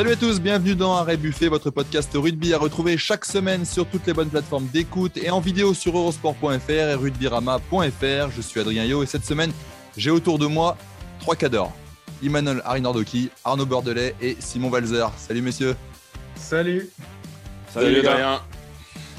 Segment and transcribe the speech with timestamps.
[0.00, 3.84] Salut à tous, bienvenue dans Arrêt Buffet, votre podcast rugby à retrouver chaque semaine sur
[3.86, 8.30] toutes les bonnes plateformes d'écoute et en vidéo sur eurosport.fr et rugbyrama.fr.
[8.34, 9.52] Je suis Adrien Yo et cette semaine,
[9.98, 10.78] j'ai autour de moi
[11.18, 11.76] trois cadors.
[12.24, 15.06] Emmanuel Arinordoki, Arnaud Bordelais et Simon Valzer.
[15.18, 15.76] Salut messieurs.
[16.34, 16.88] Salut.
[17.68, 18.40] Salut, Adrien.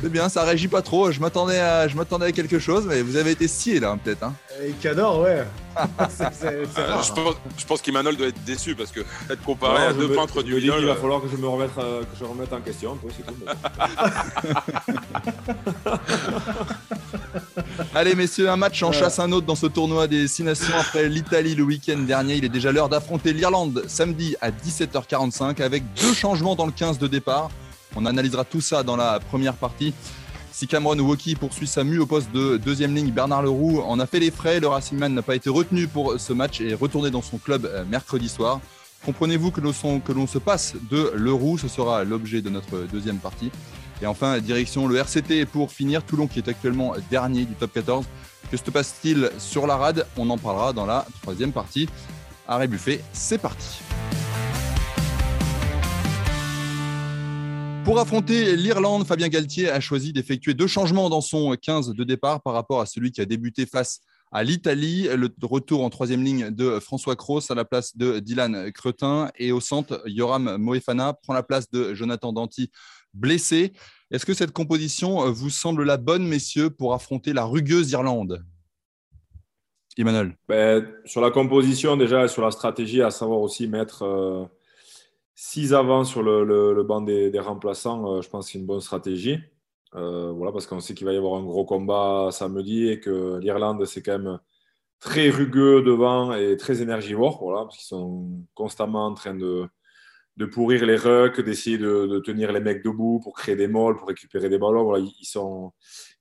[0.01, 1.11] C'est bien, ça réagit pas trop.
[1.11, 4.23] Je m'attendais à, je m'attendais à quelque chose, mais vous avez été scié là, peut-être.
[4.23, 4.33] Hein.
[4.65, 5.45] Et Cador, ouais.
[6.09, 9.43] C'est- c'est- c'est Euh, je pense, je pense qu'Emmanuel doit être déçu parce que être
[9.43, 10.85] comparé Non, à deux me- peintres du Lidl.
[10.85, 12.93] va falloir que je me remette, euh, que je remette en question.
[12.93, 13.51] un peu, c'est tout, mais-
[17.95, 18.97] Allez messieurs, un match en Ouais.
[18.97, 22.35] chasse un autre dans ce tournoi des Six Nations après l'Italie le week-end dernier.
[22.35, 26.97] Il est déjà l'heure d'affronter l'Irlande samedi à 17h45 avec deux changements dans le 15
[26.99, 27.49] de départ.
[27.95, 29.93] On analysera tout ça dans la première partie.
[30.51, 34.05] Si Cameron Woki poursuit sa mue au poste de deuxième ligne, Bernard Leroux en a
[34.05, 34.59] fait les frais.
[34.59, 37.37] Le Racing Man n'a pas été retenu pour ce match et est retourné dans son
[37.37, 38.59] club euh, mercredi soir.
[39.05, 41.57] Comprenez-vous que l'on son- que l'on se passe de Leroux?
[41.57, 43.49] Ce sera l'objet de notre deuxième partie.
[44.01, 46.03] Et enfin, direction le RCT pour finir.
[46.03, 48.05] Toulon qui est actuellement dernier du top 14.
[48.51, 50.05] Que se passe-t-il sur la rade?
[50.17, 51.87] On en parlera dans la troisième partie.
[52.47, 53.79] Arrêt Buffet, c'est parti.
[57.83, 62.41] Pour affronter l'Irlande, Fabien Galtier a choisi d'effectuer deux changements dans son 15 de départ
[62.41, 64.01] par rapport à celui qui a débuté face
[64.31, 65.07] à l'Italie.
[65.15, 69.51] Le retour en troisième ligne de François Kroos à la place de Dylan Cretin et
[69.51, 72.71] au centre, Yoram Moefana prend la place de Jonathan Danty
[73.15, 73.73] blessé.
[74.11, 78.45] Est-ce que cette composition euh, vous semble la bonne, messieurs, pour affronter la rugueuse Irlande?
[79.97, 80.37] Emmanuel.
[80.47, 84.03] Ben, sur la composition, déjà, sur la stratégie, à savoir aussi mettre
[85.35, 88.81] 6 avant sur le, le- banc des, remplaçants, euh, je pense que c'est une bonne
[88.81, 89.39] stratégie.
[89.95, 93.39] Euh, voilà, parce qu'on sait qu'il va y avoir un gros combat samedi et que
[93.39, 94.39] l'Irlande, c'est quand même
[94.99, 99.67] très rugueux devant et très énergivore, voilà, parce qu'ils sont constamment en train de,
[100.37, 103.97] de pourrir les rucks, d'essayer de, de tenir les mecs debout pour créer des molles,
[103.97, 104.83] pour récupérer des ballons.
[104.83, 105.73] Voilà, ils, sont,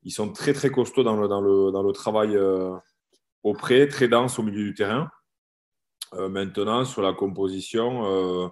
[0.02, 2.74] ils sont très très costauds dans le, dans le, dans le travail euh,
[3.42, 5.10] au près, très dense au milieu du terrain.
[6.14, 8.50] Euh, maintenant, sur la composition,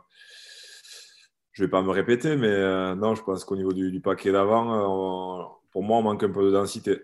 [1.59, 3.99] je ne vais pas me répéter, mais euh, non, je pense qu'au niveau du, du
[4.01, 4.75] paquet d'avant,
[5.43, 7.01] euh, pour moi, on manque un peu de densité.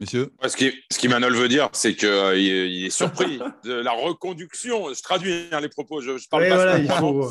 [0.00, 4.94] Ouais, ce qui- ce qu'Emmanuel veut dire, c'est qu'il il est surpris de la reconduction.
[4.94, 7.30] Je traduis hein, les propos, je, je parle Ouais, pas voilà, il faut,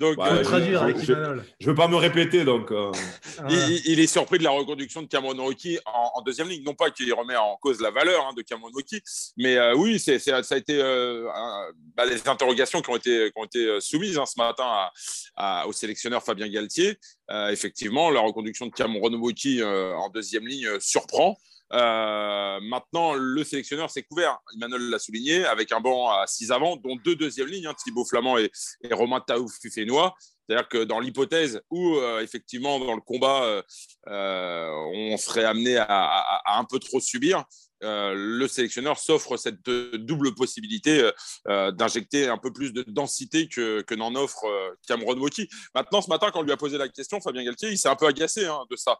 [0.00, 1.40] Donc, euh, traduire je- avec je-.
[1.60, 3.48] Je veux pas me répéter, donc euh, Ouais.
[3.50, 6.62] il, est surpris de la reconduction de Cameron Wauki en, en deuxième ligne.
[6.64, 9.00] Non pas qu'il remet en cause la valeur hein, de Cameron Wauki,
[9.36, 11.66] mais euh, oui, c'est, ça a été euh, un-
[11.96, 14.92] bah, les interrogations qui ont été, qui ont été euh, soumises hein, ce matin à-
[15.36, 16.98] à- au sélectionneur Fabien Galtier.
[17.30, 19.10] Euh, effectivement, la reconduction de Cameron
[19.60, 21.36] euh, en deuxième ligne euh, surprend.
[21.72, 26.76] Euh, maintenant, le sélectionneur s'est couvert, Emmanuel l'a souligné, avec un banc à 6 avant,
[26.76, 28.50] dont deux deuxième lignes, hein, Thibaut Flamand et,
[28.82, 30.14] et Romain Taouf Fufénois.
[30.48, 33.62] C'est-à-dire que dans l'hypothèse où, euh, effectivement, dans le combat,
[34.08, 37.44] euh, on serait amené à un peu trop subir,
[37.84, 41.10] euh, le sélectionneur s'offre cette euh, double possibilité
[41.46, 44.46] euh, d'injecter un peu plus de densité que, que n'en offre
[44.86, 45.48] Cameron Wauki.
[45.74, 47.96] Maintenant, ce matin, quand on lui a posé la question, Fabien Galtier, il s'est un
[47.96, 48.98] peu agacé hein, de ça.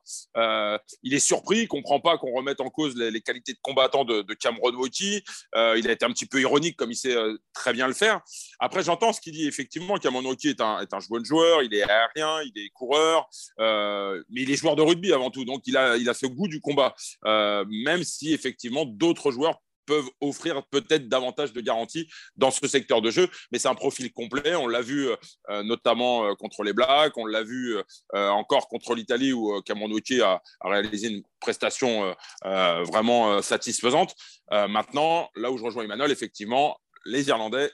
[1.02, 4.22] Il est surpris, il comprend pas qu'on remette en cause les, qualités de combattant de,
[4.34, 5.22] Cameron Wauki.
[5.54, 7.16] Il a été un petit peu ironique, comme il sait
[7.52, 8.20] très bien le faire.
[8.58, 9.46] Après, j'entends ce qu'il dit.
[9.46, 13.28] Effectivement, Cameron Wauki est un, est un de joueur, il est aérien, il est coureur,
[13.58, 15.44] mais il est joueur de rugby avant tout.
[15.44, 16.94] Donc, il a, il a ce goût du combat.
[17.24, 23.10] Même si, effectivement, d'autres joueurs peuvent offrir peut-être davantage de garanties dans ce secteur de
[23.10, 23.28] jeu.
[23.50, 24.54] Mais c'est un profil complet.
[24.54, 25.08] On l'a vu
[25.48, 27.76] euh, notamment euh, contre les Blacks, on l'a vu
[28.14, 32.12] euh, encore contre l'Italie où euh, Wauki a, réalisé une prestation euh,
[32.44, 34.14] euh, vraiment euh, satisfaisante.
[34.52, 36.76] Euh, maintenant, là où je rejoins Emmanuel, effectivement,
[37.06, 37.70] les Irlandais,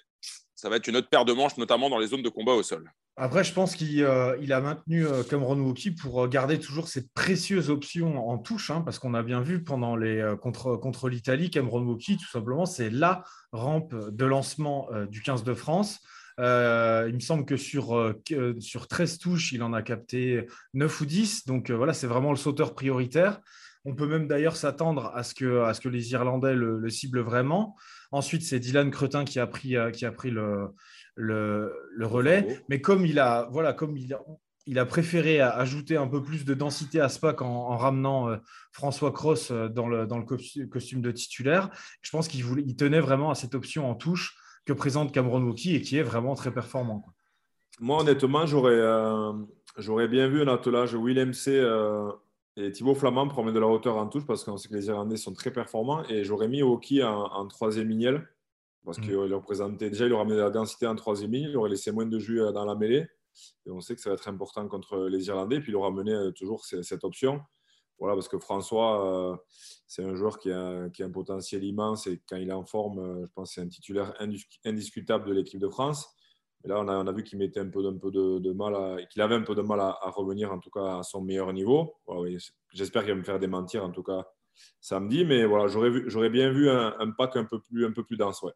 [0.54, 2.62] ça va être une autre paire de manches, notamment dans les zones de combat au
[2.62, 2.90] sol.
[3.16, 7.12] Après, je pense qu'il euh, a maintenu euh, Cameron Wauki pour euh, garder toujours cette
[7.12, 11.08] précieuse option en touche, hein, parce qu'on a bien vu pendant les euh, contre, contre
[11.08, 16.00] l'Italie, Cameron Wauki, tout simplement, c'est la rampe de lancement du 15 de France.
[16.38, 18.14] Il me semble que sur,
[18.58, 21.46] sur 13 touches, il en a capté 9 ou 10.
[21.46, 23.40] Donc voilà, c'est vraiment le sauteur prioritaire.
[23.84, 26.90] On peut même d'ailleurs s'attendre à, ce que, à ce que les Irlandais le, le
[26.90, 27.76] ciblent vraiment.
[28.10, 30.70] Ensuite, c'est Dylan Cretin qui a pris, qui a pris le,
[31.14, 32.62] le, le relais.
[32.68, 34.20] Mais comme il a, voilà, comme il a,
[34.66, 38.36] il a préféré ajouter un peu plus de densité à SPAC en, en ramenant euh,
[38.72, 41.70] François Cross euh, dans le, dans le costume, de titulaire,
[42.00, 45.74] je pense qu'il il tenait vraiment à cette option en touche que présente Cameron Wauki
[45.76, 47.00] et qui est vraiment très performant.
[47.00, 47.12] quoi.
[47.80, 49.32] moi, honnêtement, j'aurais euh,
[49.76, 52.10] j'aurais bien vu un attelage Willem C euh,
[52.56, 54.86] et Thibaut Flamand pour mettre de la hauteur en touche parce qu'on sait que les
[54.86, 58.26] Irlandais sont très performants et j'aurais mis Oki en, en troisième lignel
[58.84, 59.02] Parce mm.
[59.02, 62.06] qu'il représentait, déjà, il aurait amené la densité en troisième ligne, il aurait laissé moins
[62.06, 63.06] de jus dans la mêlée.
[63.66, 65.60] Et on sait que ça va être important contre les Irlandais.
[65.60, 67.40] Puis il aura mené toujours cette option.
[67.98, 69.42] Voilà, parce que François,
[69.86, 72.64] c'est un joueur qui a, qui a, un potentiel immense et quand il est en
[72.64, 74.14] forme, je pense que c'est un titulaire
[74.64, 76.08] indiscutable de l'équipe de France.
[76.64, 78.52] Et là, on a, on a vu qu'il mettait un peu, un peu de, de
[78.52, 81.52] mal, qu'il avait un peu de mal à, revenir, en tout cas, à son meilleur
[81.52, 81.94] niveau.
[82.72, 84.26] J'espère qu'il va me faire démentir, en tout cas,
[84.80, 85.26] samedi.
[85.26, 88.42] Mais voilà, j'aurais bien vu un, pack un peu plus, un peu plus dense.
[88.42, 88.52] Ouais.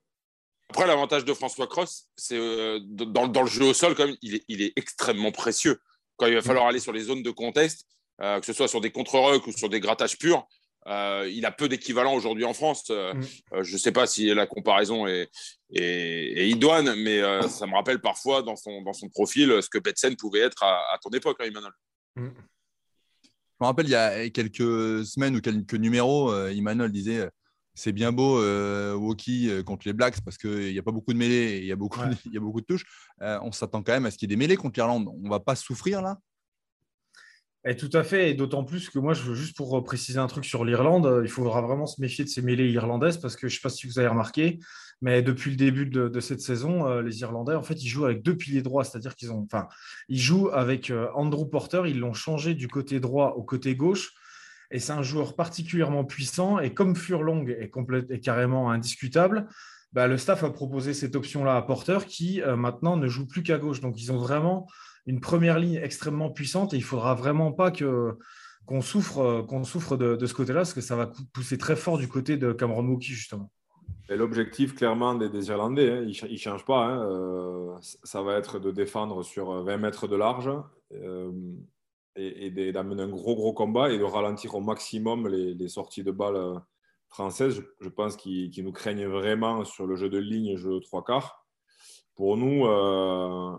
[0.70, 4.16] Après, l'avantage de François Cross, c'est euh, dans, dans, le jeu au sol, quand même,
[4.22, 5.80] il est, il est extrêmement précieux.
[6.16, 7.86] Quand il va falloir aller sur les zones de contest,
[8.20, 10.46] euh, que ce soit sur des contre-rucks ou sur des grattages purs,
[10.88, 12.84] euh, il a peu d'équivalent aujourd'hui en France.
[12.90, 13.24] Euh, mm.
[13.54, 15.28] euh, je ne sais pas si la comparaison est,
[15.70, 20.40] idoine, mais ça me rappelle parfois dans son, dans son profil ce que Betsen pouvait
[20.40, 21.72] être à, ton époque, hein, Emmanuel.
[22.16, 22.28] Mm.
[23.24, 27.28] Je me rappelle il y a quelques semaines ou quelques numéros, Emmanuel disait
[27.78, 28.96] c'est bien beau euh,
[29.64, 32.00] contre les Blacks parce qu'il n'y a pas beaucoup de mêlées, il y, a beaucoup,
[32.26, 32.84] il y a beaucoup de touches.
[33.20, 35.08] on s'attend quand même à ce qu'il y ait des mêlées contre l'Irlande.
[35.08, 36.18] On ne va pas souffrir là?
[37.66, 40.28] Et tout à fait, et d'autant plus que moi, je veux juste pour préciser un
[40.28, 43.48] truc sur l'Irlande, euh, il faudra vraiment se méfier de ces mêlées irlandaises parce que
[43.48, 44.60] je ne sais pas si vous avez remarqué,
[45.02, 48.22] mais depuis le début de, cette saison, euh, les Irlandais, en fait, ils jouent avec
[48.22, 49.66] deux piliers droits, c'est-à-dire qu'ils ont, enfin,
[50.08, 54.12] ils jouent avec euh, Andrew Porter, ils l'ont changé du côté droit au côté gauche,
[54.70, 59.48] et c'est un joueur particulièrement puissant, et comme Furlong est, carrément indiscutable,
[59.92, 63.56] bah, le staff a proposé cette option-là à Porter qui maintenant ne joue plus qu'à
[63.56, 63.80] gauche.
[63.80, 64.66] Donc ils ont vraiment
[65.06, 69.96] une première ligne extrêmement puissante et il ne faudra vraiment pas qu'on souffre, qu'on souffre
[69.96, 73.14] de, ce côté-là, parce que ça va pousser très fort du côté de Cameron Mookie,
[73.14, 73.50] justement.
[74.10, 76.84] Et l'objectif, clairement, des, Irlandais, hein, il ne change pas.
[76.84, 80.50] Hein, euh, ça va être de défendre sur 20 mètres de large
[80.92, 81.30] euh,
[82.16, 86.60] et, d'amener un gros, gros combat et de ralentir au maximum les, sorties de balles
[87.08, 87.62] françaises.
[87.80, 91.46] Je, pense qu'ils nous craignent vraiment sur le jeu de ligne, jeu trois quarts.
[92.14, 93.56] Pour nous, euh,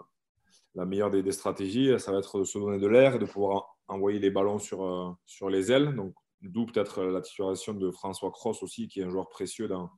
[0.76, 3.78] la meilleure des, stratégies, ça va être de se donner de l'air et de pouvoir
[3.88, 5.96] envoyer les ballons sur, euh, sur les ailes.
[5.96, 9.90] Donc, d'où peut-être la titularisation de François Cross aussi, qui est un joueur précieux dans,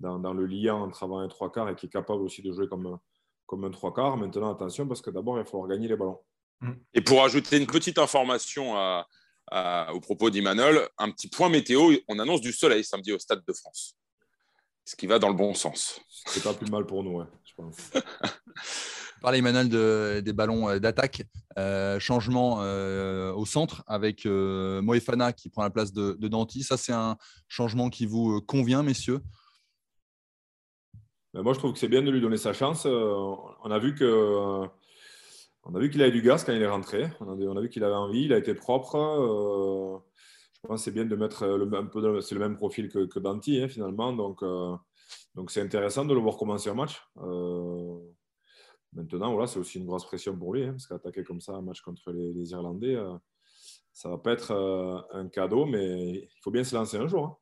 [0.00, 2.68] dans, le lien entre avant et trois quarts et qui est capable aussi de jouer
[2.68, 2.98] comme,
[3.46, 4.16] comme un trois quarts.
[4.16, 6.20] Maintenant, attention, parce que d'abord, il va falloir gagner les ballons.
[6.60, 6.72] Mm.
[6.94, 8.74] Et pour ajouter une petite information
[9.52, 13.52] au propos d'Imanol, un petit point météo, on annonce du soleil samedi au Stade de
[13.52, 13.96] France.
[14.84, 16.00] Ce qui va dans le bon sens.
[16.08, 17.76] C'est pas plus mal pour nous, je pense.
[19.20, 21.22] Parler Emmanuel de, des ballons euh, d'attaque.
[21.58, 26.62] Euh, changement euh, au centre avec Moefana qui prend la place de, de Danti.
[26.62, 27.16] Ça, c'est un
[27.48, 29.20] changement qui vous convient, messieurs?
[31.34, 32.86] Ben, Moi, je trouve que c'est bien de lui donner sa chance.
[32.86, 34.68] on a vu que.
[35.64, 37.08] On a vu qu'il avait du gaz quand il est rentré.
[37.20, 38.96] On a, vu qu'il avait envie, il a été propre.
[40.54, 41.66] je pense que c'est bien de mettre le,
[42.38, 44.12] même profil que, que Danti hein, finalement.
[44.12, 44.42] Donc,
[45.34, 47.02] donc c'est intéressant de le voir commencer un match.
[48.92, 51.62] Maintenant, voilà, c'est aussi une grosse pression pour lui, hein, parce qu'attaquer comme ça un
[51.62, 53.14] match contre les, Irlandais, euh,
[53.92, 57.24] ça va pas être euh, un cadeau, mais il faut bien se lancer un jour.
[57.24, 57.36] Hein.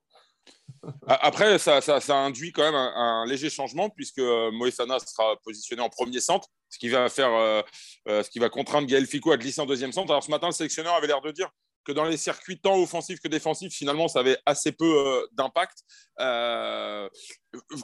[1.09, 6.21] Après, ça, induit quand même un, léger changement, puisque euh, Moefana sera positionné en premier
[6.21, 7.65] centre, ce qui va, faire,
[8.07, 10.11] ce qui va contraindre Gaël Fico à glisser en deuxième centre.
[10.11, 11.51] Alors ce matin, le sélectionneur avait l'air de dire
[11.87, 15.79] que dans les circuits tant offensifs que défensifs, finalement, ça avait assez peu euh, d'impact.
[16.21, 17.09] Euh,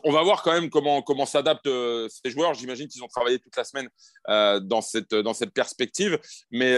[0.03, 2.53] on va voir quand même comment, comment s'adaptent euh, ces joueurs.
[2.55, 3.89] J'imagine qu'ils ont travaillé toute la semaine
[4.29, 6.19] dans, cette, dans cette perspective.
[6.51, 6.77] Mais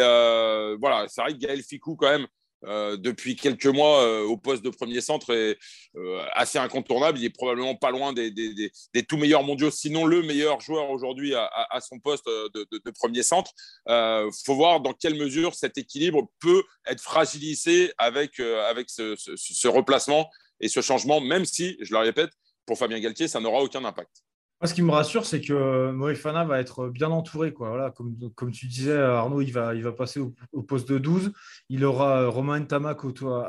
[0.79, 2.27] voilà, c'est vrai que Gaël Ficou, quand même,
[2.67, 5.59] euh, depuis quelques mois euh, au poste de premier centre est
[5.97, 7.19] euh, assez incontournable.
[7.19, 8.71] Il est probablement pas loin des,
[9.09, 13.53] tout meilleurs mondiaux, sinon le meilleur joueur aujourd'hui à, son poste de, premier centre.
[13.87, 19.69] Il faut voir dans quelle mesure cet équilibre peut être fragilisé avec, avec ce, ce
[19.69, 20.31] replacement
[20.61, 22.31] et ce changement, même si, je le répète,
[22.67, 24.23] pour Fabien Galtier, ça n'aura aucun impact
[24.67, 27.53] ce qui me rassure, c'est que Moefana va être bien entouré.
[27.57, 31.33] Voilà, comme, tu disais, Arnaud, il va, passer au, poste de 12.
[31.69, 32.99] Il aura Romain Tamac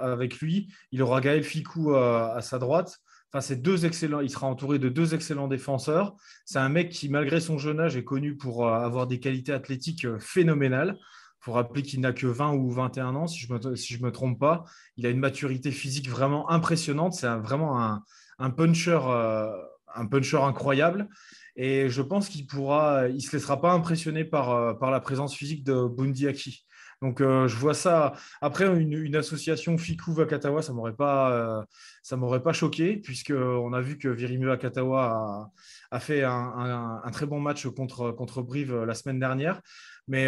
[0.01, 0.74] avec lui.
[0.91, 3.00] Il aura Gaël Ficou à, sa droite.
[3.31, 4.22] Enfin, c'est deux excellents.
[4.22, 6.15] Il sera entouré de deux excellents défenseurs.
[6.45, 9.51] C'est un mec qui, malgré son jeune âge, est connu pour euh, avoir des qualités
[9.51, 10.98] athlétiques euh, phénoménales.
[10.98, 14.01] Il faut rappeler qu'il n'a que 20 ou 21 ans, si je ne me, si
[14.01, 14.63] me trompe pas.
[14.95, 17.13] Il a une maturité physique vraiment impressionnante.
[17.13, 18.03] C'est vraiment un,
[18.39, 19.00] un puncher.
[19.03, 19.51] Euh,
[19.95, 21.07] un puncher incroyable.
[21.55, 25.35] Et je pense qu'il pourra, il se laissera pas impressionner par, euh, par la présence
[25.35, 26.65] physique de Bundiaki.
[27.01, 28.13] Donc euh, je vois ça.
[28.41, 31.63] Après une, association Fiku Vakatawa, ça m'aurait pas, euh,
[32.01, 35.51] ça m'aurait pas choqué puisque on a vu que Virimu Vakatawa
[35.91, 39.61] a, fait un, très bon match contre contre Brive la semaine dernière.
[40.07, 40.27] Mais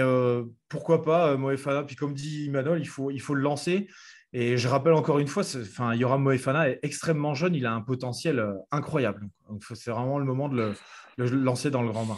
[0.67, 1.83] pourquoi pas Moefana?
[1.83, 3.88] Puis comme dit Emmanuel, il faut il faut le lancer.
[4.34, 7.81] Et je rappelle encore une fois, enfin, Yoram Moefana est extrêmement jeune, il a un
[7.81, 9.27] potentiel incroyable.
[9.50, 10.74] Donc c'est vraiment le moment de
[11.17, 12.17] le, lancer dans le grand bain.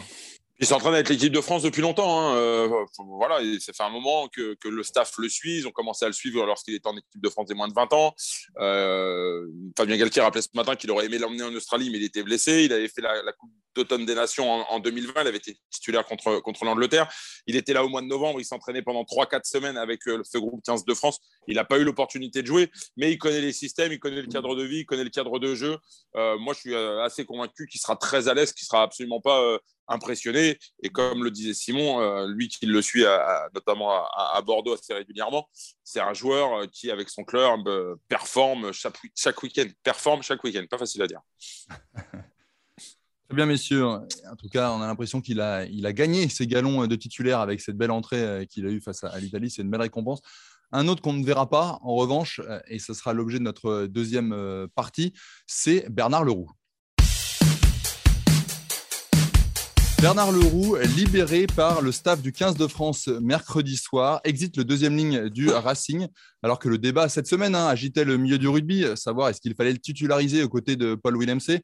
[0.62, 2.20] Il s'entraîne avec l'équipe de France depuis longtemps.
[2.20, 2.36] Hein.
[2.36, 5.56] Euh, voilà, ça fait un moment que, le staff le suit.
[5.56, 7.72] Ils ont commencé à le suivre lorsqu'il était en équipe de France des moins de
[7.72, 8.14] 20 ans.
[8.58, 12.22] Euh, Fabien Galtier rappelait ce matin qu'il aurait aimé l'emmener en Australie, mais il était
[12.22, 12.64] blessé.
[12.64, 15.22] Il avait fait la, Coupe d'automne des Nations en, 2020.
[15.22, 17.10] Il avait été titulaire contre, contre l'Angleterre.
[17.46, 18.38] Il était là au mois de novembre.
[18.38, 21.20] Il s'entraînait pendant 3-4 semaines avec euh, ce groupe 15 de France.
[21.48, 24.28] Il n'a pas eu l'opportunité de jouer, mais il connaît les systèmes, il connaît le
[24.28, 25.78] cadre de vie, il connaît le cadre de jeu.
[26.14, 29.58] moi, je suis assez convaincu qu'il sera très à l'aise, qu'il sera absolument pas
[29.90, 30.58] impressionné.
[30.82, 33.04] Et comme le disait Simon, euh, lui qui le suit
[33.54, 35.48] notamment à, Bordeaux assez régulièrement,
[35.84, 39.66] c'est un joueur euh, qui, avec son club, euh, performe chaque, week-end.
[39.82, 40.64] Performe chaque week-end.
[40.70, 41.20] Pas facile à dire.
[43.28, 43.84] Très bien, messieurs.
[43.84, 47.38] En tout cas, on a l'impression qu'il a, il a gagné ses galons de titulaire
[47.38, 49.50] avec cette belle entrée qu'il a eue face à, l'Italie.
[49.50, 50.20] C'est une belle récompense.
[50.72, 54.66] Un autre qu'on ne verra pas, en revanche, et ce sera l'objet de notre deuxième
[54.74, 55.12] partie,
[55.46, 56.50] c'est Bernard Leroux.
[60.00, 64.96] Bernard Leroux, libéré par le staff du 15 de France mercredi soir, exit le deuxième
[64.96, 66.08] ligne du Racing,
[66.42, 69.54] alors que le débat cette semaine hein, agitait le milieu du rugby, savoir est-ce qu'il
[69.54, 71.60] fallait le titulariser aux côtés de Paul Willemc.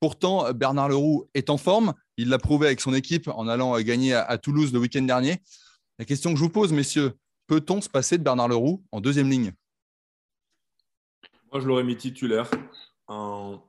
[0.00, 1.94] Pourtant, Bernard Leroux est en forme.
[2.18, 5.38] Il l'a prouvé avec son équipe en allant gagner à Toulouse le week-end dernier.
[5.98, 7.14] La question que je vous pose, messieurs,
[7.46, 9.52] peut-on se passer de Bernard Leroux en deuxième ligne?
[11.50, 12.50] Moi, je l'aurais mis titulaire
[13.06, 13.62] en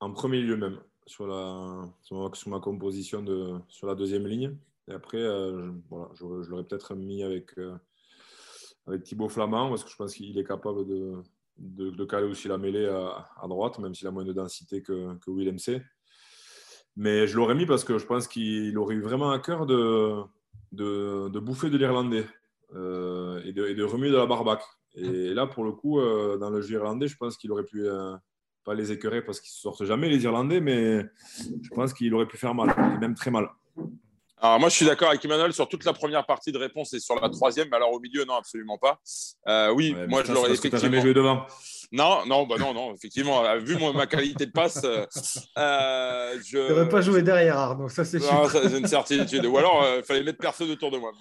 [0.00, 0.78] premier lieu même
[1.08, 4.56] sur, la, sur, ma, composition de, sur la deuxième ligne.
[4.88, 7.76] Et après, euh, je, voilà, je, l'aurais peut-être mis avec, euh,
[8.86, 11.22] avec Thibaut Flamand, parce que je pense qu'il est capable de,
[11.56, 15.18] de, caler aussi la mêlée à, à droite, même s'il a moins de densité que,
[15.26, 15.82] Willem C.
[16.96, 20.22] Mais je l'aurais mis parce que je pense qu'il aurait eu vraiment à cœur de,
[20.72, 22.26] de, de bouffer de l'Irlandais
[22.74, 24.64] euh, et, de, et, de, remuer de la barbaque.
[24.94, 27.86] Et là, pour le coup, dans le jeu irlandais, je pense qu'il aurait pu
[28.68, 31.06] pas les écœurer parce qu'ils ne sortent jamais, les Irlandais, mais
[31.62, 32.68] je pense qu'il aurait pu faire mal,
[33.00, 33.48] même très mal.
[34.40, 37.00] Alors moi, je suis d'accord avec Emmanuel sur toute la première partie de réponse et
[37.00, 39.00] sur la troisième, mais alors au milieu, non, absolument pas.
[39.48, 40.78] Euh, oui, moi, je l'aurais effectivement.
[40.78, 41.46] jamais joué devant.
[41.90, 45.06] Non, non, bah non, non, effectivement, euh, vu ma qualité de passe, euh,
[45.58, 48.50] euh je n'aurais pas joué derrière Arnaud, ça c'est sûr.
[48.50, 49.46] C'est une certitude.
[49.46, 51.12] Ou alors, il fallait mettre personne autour de moi.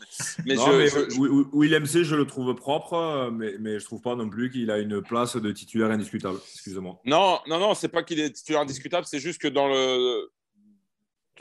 [0.45, 4.51] Mais, non, je, C, je le trouve propre, mais, mais je trouve pas non plus
[4.51, 6.37] qu'il a une place de titulaire indiscutable.
[6.53, 6.99] Excusez-moi.
[7.05, 10.29] Non, non, non, c'est pas qu'il est titulaire indiscutable, c'est juste que dans le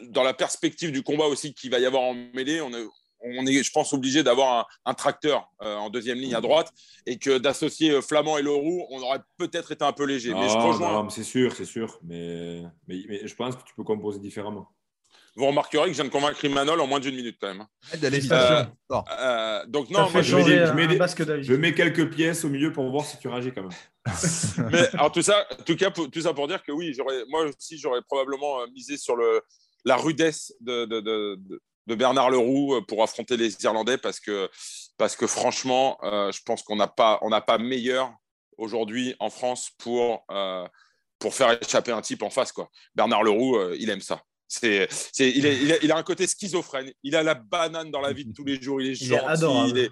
[0.03, 2.85] dans la perspective du combat aussi qu'il va y avoir en mêlée, on est,
[3.21, 6.73] on est, je pense, obligé d'avoir un, tracteur euh, en deuxième ligne à droite
[7.07, 10.35] et que d'associer euh, Flamand et Leroux, on aurait peut-être été un peu léger.
[10.35, 11.09] mais je rejoins.
[11.11, 11.99] c'est sûr, c'est sûr.
[12.05, 14.69] Mais, mais, je pense que tu peux composer différemment.
[15.35, 17.61] Vous remarquerez que je viens de convaincre Imanol en moins d'une minute quand même.
[17.61, 17.69] Hein.
[19.21, 23.19] Euh, donc non, moi, je, mets, je, mets quelques pièces au milieu pour voir si
[23.19, 23.71] tu réagis quand même.
[24.73, 26.97] mais en tout, ça, tout cas, tout ça pour dire que oui,
[27.29, 29.43] moi aussi, j'aurais probablement misé sur le,
[29.85, 31.39] la rudesse de,
[31.87, 34.49] Bernard Leroux euh, pour affronter les Irlandais parce que,
[35.27, 38.13] franchement, euh, je pense qu'on n'a pas, meilleur
[38.59, 40.67] aujourd'hui en France pour, euh,
[41.19, 42.53] pour faire échapper un type en face.
[42.53, 42.71] Quoi.
[42.95, 44.23] Bernard Leroux, il aime ça.
[44.49, 46.93] C'est, c'est, il, est, il, a, un côté schizophrène.
[47.03, 48.81] Il a la banane dans la vie de tous les jours.
[48.81, 49.89] Il est gentil.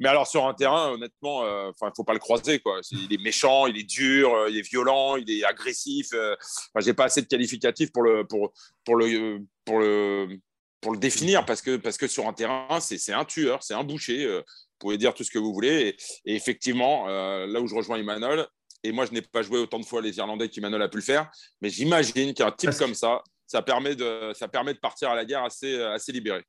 [0.00, 2.58] Mais alors sur un terrain, honnêtement, enfin, il faut pas le croiser.
[2.58, 2.80] Quoi.
[2.92, 6.08] il est méchant, il est dur, il est violent, il est agressif.
[6.12, 8.52] Enfin, j'ai pas assez de qualificatifs pour le, pour,
[8.84, 10.38] pour le, pour le,
[10.84, 13.82] pour le définir, parce que, parce que sur un terrain, c'est un tueur, c'est un
[13.82, 14.24] boucher.
[14.24, 15.96] Euh, vous pouvez dire tout ce que vous voulez.
[16.26, 18.46] Et, effectivement, euh, là où je rejoins Emmanuel,
[18.82, 21.02] et moi, je n'ai pas joué autant de fois les Irlandais qu'Emmanuel a pu le
[21.02, 21.30] faire,
[21.62, 25.24] mais j'imagine qu'un type comme ça, ça permet, de, ça permet de partir à la
[25.24, 26.44] guerre assez, assez libéré.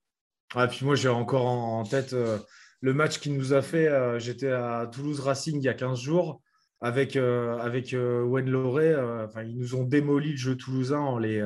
[0.54, 2.38] Ah, puis moi, j'ai encore en, tête euh,
[2.82, 3.90] le match qu'il nous a fait.
[4.20, 6.42] J'étais à Toulouse Racing il y a 15 jours
[6.82, 8.96] avec, avec Wayne Loré.
[9.44, 11.42] ils nous ont démoli le jeu toulousain en les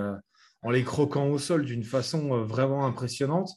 [0.61, 3.51] en les croquant au sol d'une façon euh, vraiment impressionnante.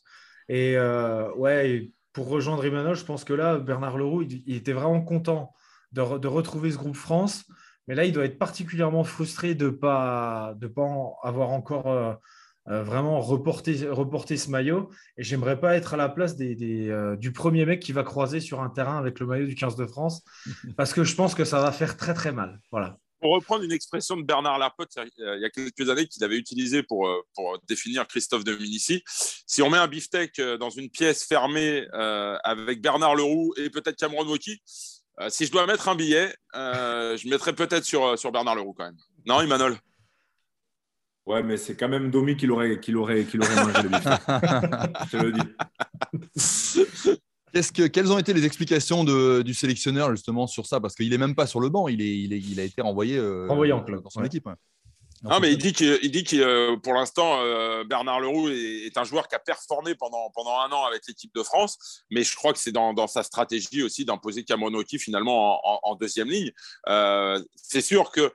[0.48, 5.02] Et euh, ouais, pour rejoindre Emmanuel, je pense que là, Bernard Leroux, il, était vraiment
[5.02, 5.52] content
[5.92, 7.44] de, retrouver ce groupe France.
[7.88, 10.88] Mais là, il doit être particulièrement frustré de ne pas, de pas
[11.22, 12.14] avoir encore euh,
[12.66, 14.90] vraiment reporté, reporté ce maillot.
[15.16, 16.54] Et j'aimerais pas être à la place des,
[17.18, 19.86] du premier mec qui va croiser sur un terrain avec le maillot du 15 de
[19.86, 20.22] France,
[20.76, 22.60] parce que je pense que ça va faire très très mal.
[22.70, 26.36] Voilà pour reprendre une expression de Bernard Lapote il y a quelques années qu'il avait
[26.36, 30.90] utilisé pour, euh, pour définir Christophe Dominici, si on met un beefsteak euh, dans une
[30.90, 34.60] pièce fermée euh, avec Bernard Leroux et peut-être Cameron Wauquiez,
[35.28, 38.96] si je dois mettre un billet, je mettrais peut-être sur, sur Bernard Leroux quand même.
[39.26, 39.78] Non, Emmanuel
[41.24, 43.90] Ouais, mais c'est quand même Domi qui l'aurait, qui l'aurait, qui l'aurait mangé le
[45.06, 45.40] je te le dis.
[47.72, 50.80] que, quelles ont été les explications du sélectionneur justement sur ça?
[50.80, 53.48] Parce qu'il n'est même pas sur le banc, il, est, il, a été renvoyé, euh,
[53.48, 54.02] en club.
[54.02, 54.48] dans son équipe.
[55.22, 59.04] Non, mais il dit qu'il dit que euh, pour l'instant, euh, Bernard Leroux est, un
[59.04, 62.52] joueur qui a performé pendant, pendant un an avec l'équipe de France, mais je crois
[62.52, 66.50] que c'est dans, sa stratégie aussi d'imposer Cameron finalement en, deuxième ligne.
[67.56, 68.32] c'est sûr que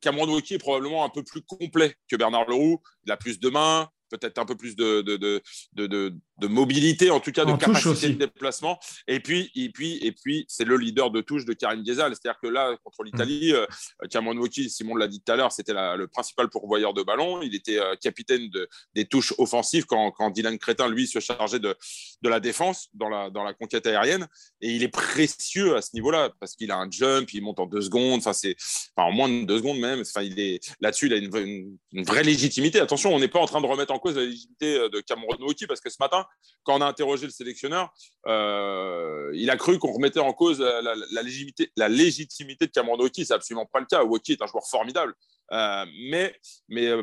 [0.00, 2.80] Cameron est probablement un peu plus complet que Bernard Leroux.
[3.04, 5.42] Il a plus de mains, peut-être un peu plus de, de, de,
[5.86, 8.78] de, mobilité, en tout cas de capacité de déplacement.
[9.06, 12.14] Et puis, et puis, et puis c'est le leader de touche de Karim Ghezal.
[12.14, 13.06] C'est-à-dire que là, contre mm.
[13.06, 13.66] l'Italie, euh,
[14.10, 17.42] Cameron Wauquiez, Simon l'a dit tout à l'heure, c'était le principal pourvoyeur de ballon.
[17.42, 21.60] Il était euh, capitaine de, des touches offensives quand, quand, Dylan Crétin, lui, se chargeait
[21.60, 21.76] de,
[22.22, 24.26] de la défense dans la, dans la conquête aérienne.
[24.60, 27.66] Et il est précieux à ce niveau-là parce qu'il a un jump, il monte en
[27.66, 28.56] deux secondes, enfin, c'est,
[28.96, 30.00] enfin, en moins de deux secondes même.
[30.00, 32.80] Enfin, il est, là-dessus, il a une, une, vraie légitimité.
[32.80, 35.36] Attention, on n'est pas en train de remettre en cause la légitimité euh, de Cameron
[35.40, 36.23] Wauquiez parce que ce matin,
[36.64, 37.92] quand on a interrogé le sélectionneur,
[38.26, 43.24] euh, il a cru qu'on remettait en cause la, légitimité, la légitimité de Cameron Wauquiez.
[43.24, 44.02] C'est absolument pas le cas.
[44.02, 45.14] Wauquiez est un joueur formidable.
[45.52, 46.34] Euh, mais
[46.72, 47.02] euh,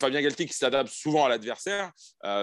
[0.00, 1.90] Fabien Galtier qui s'adapte souvent à l'adversaire,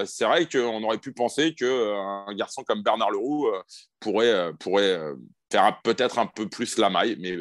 [0.05, 3.49] c'est vrai qu'on aurait pu penser qu'un garçon comme Bernard Leroux
[4.01, 4.99] pourrait, pourrait
[5.49, 7.15] faire peut-être un peu plus la maille.
[7.19, 7.37] Mais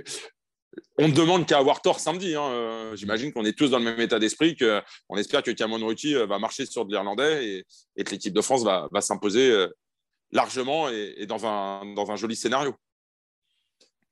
[0.99, 2.35] on ne demande qu'à avoir tort samedi.
[2.35, 2.43] Hein.
[2.43, 6.15] Euh, j'imagine qu'on est tous dans le même état d'esprit, qu'on espère que Cameron Ruti
[6.15, 7.65] euh, va marcher sur de l'Irlandais
[7.97, 9.69] et, que l'équipe de France va, s'imposer euh,
[10.31, 12.75] largement et, dans, un, joli scénario.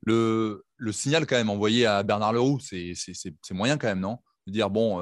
[0.03, 2.95] Le, signal quand même envoyé à Bernard Leroux, c'est
[3.51, 4.19] moyen quand même, non?
[4.47, 4.99] De dire, bon,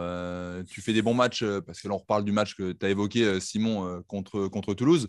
[0.69, 2.89] tu fais des bons matchs, parce que là on reparle du match que tu as
[2.89, 5.09] évoqué, Simon, contre, contre Toulouse.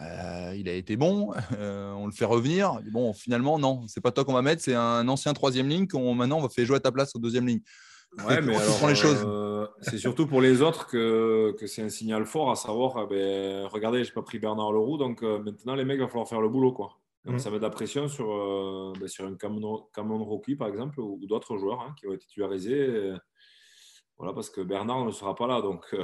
[0.00, 2.80] Euh, il a été bon, euh, on le fait revenir.
[2.90, 6.14] Bon, finalement, non, c'est pas toi qu'on va mettre, c'est un ancien troisième ligne qu'on
[6.14, 7.60] maintenant on va faire jouer à ta place au deuxième ligne.
[8.28, 11.88] Ouais, mais alors, les choses euh, c'est surtout pour les autres que, que c'est un
[11.88, 15.86] signal fort, à savoir, eh ben, regardez, j'ai pas pris Bernard Leroux, donc maintenant les
[15.86, 16.72] mecs, il va falloir faire le boulot.
[16.72, 16.90] Quoi.
[17.24, 17.38] Donc, mm.
[17.38, 18.26] Ça met de la pression sur,
[19.00, 23.14] ben, sur un Cameron, Cameron par exemple, ou, d'autres joueurs hein, qui vont être titularisés.
[24.18, 25.62] voilà, parce que Bernard ne sera pas là.
[25.62, 25.96] Donc,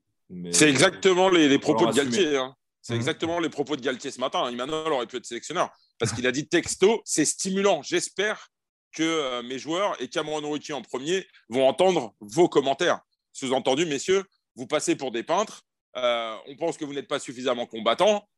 [0.53, 2.37] C'est exactement les, propos de Galtier.
[2.37, 2.55] Hein.
[2.83, 3.01] C'est mhm.
[3.01, 4.47] exactement les propos de Galtier ce matin.
[4.49, 7.81] Emmanuel aurait pu être sélectionneur parce qu'il a dit texto, c'est stimulant.
[7.83, 8.51] J'espère
[8.93, 13.01] que euh, mes joueurs et Cameron Ruki en premier vont entendre vos commentaires.
[13.33, 14.25] Sous-entendu, messieurs,
[14.57, 15.63] vous passez pour des peintres.
[15.97, 18.29] Euh, on pense que vous n'êtes pas suffisamment combattants.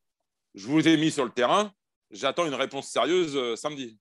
[0.55, 1.73] Je vous ai mis sur le terrain.
[2.13, 3.99] J'attends une réponse sérieuse euh, samedi.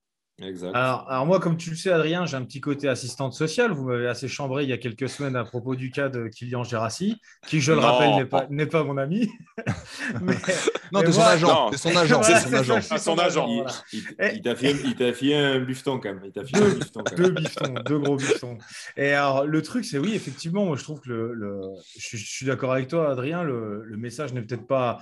[0.73, 3.71] Alors, moi, comme tu le sais, Adrien, j'ai un petit côté assistante sociale.
[3.71, 6.63] Vous m'avez assez chambré il y a quelques semaines à propos du cas de Kylian
[6.63, 9.29] Gérassi, qui, je le rappelle, n'est pas, mon ami.
[10.91, 11.71] non, de son, agent.
[11.73, 12.21] son agent.
[12.97, 13.47] son agent.
[13.91, 16.21] Il, t'a fait, un bifton quand même.
[16.23, 18.57] Il deux, biftons, deux gros biftons.
[18.95, 21.61] Et alors, le truc, c'est oui, effectivement, moi, je trouve que le,
[21.97, 25.01] je, suis d'accord avec toi, Adrien, le, message n'est peut-être pas,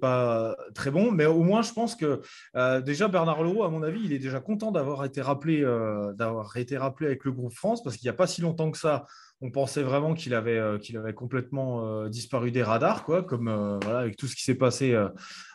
[0.00, 2.20] pas très bon, mais au moins, je pense que
[2.56, 6.12] euh, déjà, Bernard Leroux, à mon avis, il est déjà content d'avoir été rappelé, euh,
[6.56, 9.06] été rappelé avec le groupe France parce qu'il n'y a pas si longtemps que ça,
[9.40, 13.78] on pensait vraiment qu'il avait, euh, qu'il avait complètement euh, disparu des radars, quoi, comme
[13.82, 14.96] voilà, avec tout ce qui s'est passé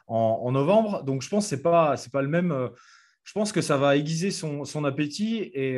[0.07, 1.03] en, novembre.
[1.03, 2.69] Donc je pense que pas, pas le même.
[3.23, 5.75] je pense que ça va aiguiser son, son appétit et,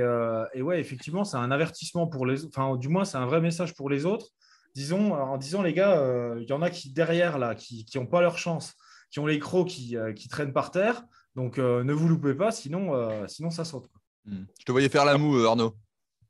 [0.54, 3.74] et, ouais, effectivement, c'est un avertissement pour les, enfin, du moins, c'est un vrai message
[3.74, 4.28] pour les autres.
[4.76, 8.22] Disons, en disant les gars, il y en a qui derrière là, qui n'ont pas
[8.22, 8.76] leur chance,
[9.10, 11.04] qui ont les crocs qui, qui traînent par terre.
[11.36, 13.90] Donc euh, ne vous loupez pas, sinon, euh, sinon ça saute.
[14.26, 14.46] Hmm.
[14.60, 15.76] Je te voyais faire la moue, euh, Arnaud.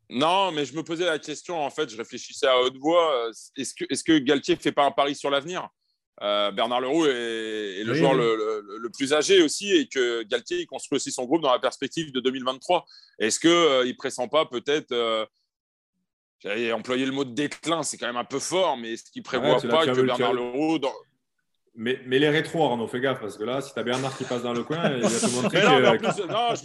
[0.09, 3.29] Non, mais je me posais la question, en fait, je réfléchissais à haute voix.
[3.57, 5.67] Est-ce que, est que Galtier ne fait pas un pari sur l'avenir?
[6.21, 11.11] Bernard Leroux est, le joueur Le, plus âgé aussi et que Galtier il construit aussi
[11.11, 12.85] son groupe dans la perspective de 2023.
[13.19, 14.95] Est-ce qu'il ne pressent pas peut-être
[16.39, 19.21] J'allais employer le mot de déclin, c'est quand même un peu fort, mais est-ce qu'il
[19.21, 20.93] ne prévoit pas que Bernard Leroux, dans,
[21.77, 24.23] mais, mais, les rétros, Arnaud, fais gaffe, parce que là, si tu as Bernard qui
[24.23, 26.63] passe dans le coin, il va te montrer non, non, je,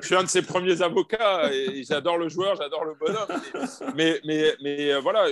[0.00, 3.40] je, suis un de ses premiers avocats et j'adore le joueur, j'adore le bonhomme.
[3.96, 5.28] Mais, mais, mais, euh, voilà,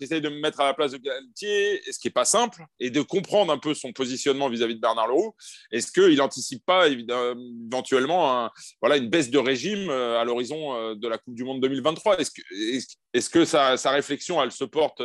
[0.00, 2.90] j'essaie de me mettre à la place de Galtier, ce qui n'est pas simple, et
[2.90, 5.34] de comprendre un peu son positionnement vis-à-vis de Bernard Leroux.
[5.70, 10.94] Est-ce qu'il n'anticipe pas éventuellement un, voilà, une baisse de régime euh, à l'horizon euh,
[10.94, 12.42] de la Coupe du Monde 2023 Est-ce que,
[13.12, 15.02] est-ce que sa, sa, réflexion, elle se porte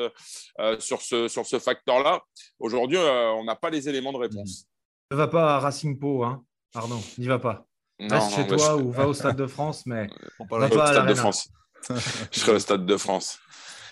[0.80, 2.22] sur ce, sur ce facteur-là?
[2.60, 4.66] Aujourd'hui, aujourd'hui, euh, on n'a pas les éléments de réponse.
[5.12, 6.44] Ne va pas à Racing Po, hein,
[6.74, 7.68] Arnaud, n'y va pas.
[8.00, 10.08] Reste chez toi ou va au Stade de France, mais
[10.40, 11.48] on va pas au Stade de France.
[12.32, 13.40] je serai au Stade de France.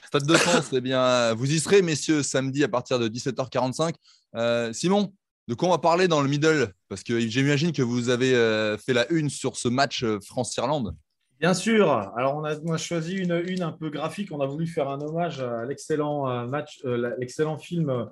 [0.06, 3.96] Stade de France, eh bien, vous y serez, messieurs, samedi à partir de 17h45.
[4.36, 5.14] Euh, Simon,
[5.48, 6.72] de quoi on va parler dans le middle?
[6.90, 10.96] Parce que j'imagine que vous avez euh, fait la une sur ce match France-Irlande
[11.44, 11.92] Bien sûr.
[12.16, 14.32] Alors, on a, choisi une, une un peu graphique.
[14.32, 18.06] On a voulu faire un hommage à l'excellent euh, match, euh, l'excellent film euh,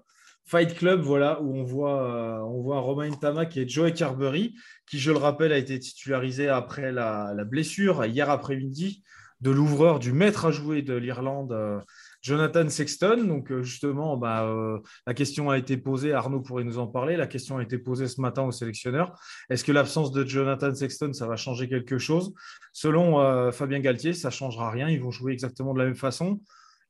[0.45, 4.99] Fight Club, voilà, où on voit, on voit Romain Tama qui est Joey Carberry, qui,
[4.99, 9.04] je le rappelle, a été titularisé après la, la blessure hier après-midi
[9.41, 11.82] de l'ouvreur, du maître à jouer de l'Irlande,
[12.21, 13.23] Jonathan Sexton.
[13.25, 17.17] Donc, euh, justement, bah, euh, la question a été posée, Arnaud pourrait nous en parler,
[17.17, 19.19] la question a été posée ce matin au sélectionneur.
[19.49, 22.34] Est-ce que l'absence de Jonathan Sexton, ça va changer quelque chose?
[22.71, 24.89] Selon euh, Fabien Galtier, ça ne changera rien.
[24.89, 26.39] Ils vont jouer exactement de la même façon.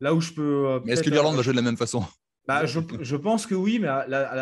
[0.01, 0.81] Là où je peux.
[0.83, 2.03] mais est-ce que l'Irlande va jouer de la même façon?
[2.59, 3.89] Bah, je, pense que oui, mais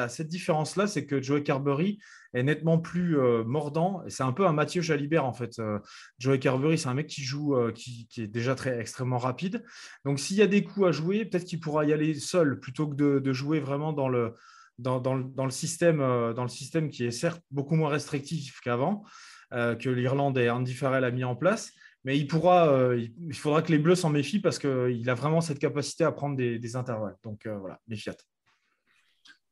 [0.09, 1.99] cette différence-là, c'est que Joey Carberry
[2.33, 4.03] est nettement plus euh, mordant.
[4.07, 5.59] C'est un peu un Mathieu Jalibert, en fait.
[5.59, 5.79] Euh,
[6.19, 9.63] Joey Carberry, c'est un mec qui joue, euh, qui, est déjà très extrêmement rapide.
[10.05, 12.87] Donc, s'il y a des coups à jouer, peut-être qu'il pourra y aller seul plutôt
[12.87, 14.35] que de, jouer vraiment dans le,
[14.77, 19.03] dans, le système, dans le système qui est certes beaucoup moins restrictif qu'avant,
[19.51, 21.71] que l'Irlande et Andy Farrell a mis en place.
[22.09, 25.59] Mais il pourra, il faudra que les Bleus s'en méfient parce qu'il a vraiment cette
[25.59, 27.15] capacité à prendre des, intervalles.
[27.21, 28.15] Donc voilà, méfiat.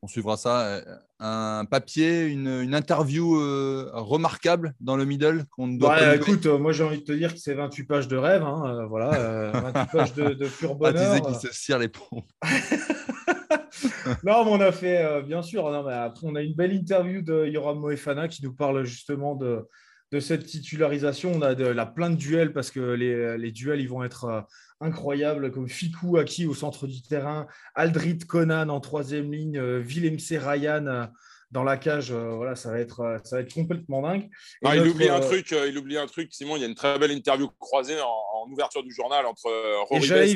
[0.03, 0.67] On suivra ça.
[0.67, 0.81] Euh,
[1.19, 5.95] un papier, une, interview euh, remarquable dans le middle qu'on doit.
[5.95, 8.43] Ouais, écoute, euh, moi j'ai envie de te dire que c'est 28 pages de rêve.
[8.43, 11.21] Hein, voilà, 28 pages de, de pur bonheur.
[11.27, 12.29] qui se cire les pompes.
[14.23, 15.69] non, mais on a fait, bien sûr.
[15.71, 19.33] Non, mais après, on a une belle interview de Yoram Moefana qui nous parle justement
[19.33, 19.67] de,
[20.11, 21.33] de cette titularisation.
[21.33, 24.47] On a de, la plein de duels parce que les, les duels ils vont être
[24.79, 30.17] incroyables comme Fikou Aki au centre du terrain, Aldrit Conan en troisième ligne, euh, Willem
[30.17, 31.05] Ryan euh,
[31.51, 32.11] dans la cage.
[32.11, 34.29] Euh, voilà, ça va être, ça va être complètement dingue.
[34.63, 36.33] Ah, il oublie un truc, il oublie un truc.
[36.33, 39.51] Simon, il y a une très belle interview croisée en, ouverture du journal entre
[39.89, 40.31] Rory